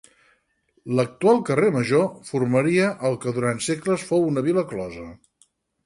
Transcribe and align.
L'actual 0.99 1.41
Carrer 1.51 1.69
Major 1.77 2.09
formaria 2.31 2.89
el 3.11 3.21
que 3.27 3.37
durant 3.39 3.65
segles 3.71 4.11
fou 4.13 4.29
una 4.35 4.49
vila 4.49 4.69
closa. 4.73 5.11